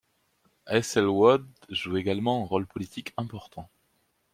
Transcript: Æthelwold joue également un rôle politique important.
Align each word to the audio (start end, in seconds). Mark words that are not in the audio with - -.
Æthelwold 0.67 1.45
joue 1.69 1.95
également 1.95 2.41
un 2.43 2.47
rôle 2.47 2.65
politique 2.65 3.13
important. 3.17 3.69